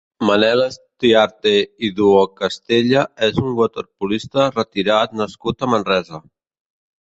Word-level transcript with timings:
Manel 0.27 0.61
Estiarte 0.67 1.51
i 1.87 1.91
Duocastella 1.99 3.03
és 3.29 3.37
un 3.43 3.51
waterpolista 3.61 4.47
retirat 4.57 5.15
nascut 5.21 5.61
a 5.61 5.71
Manresa. 5.75 6.23